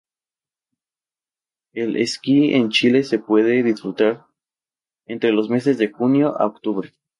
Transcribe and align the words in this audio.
El 1.75 1.95
esquí 1.95 2.55
en 2.55 2.69
Chile 2.71 3.03
se 3.03 3.19
puede 3.19 3.61
disfrutar 3.61 4.25
entre 5.05 5.31
los 5.31 5.47
meses 5.47 5.77
de 5.77 5.91
junio 5.91 6.35
a 6.41 6.47
octubre. 6.47 6.91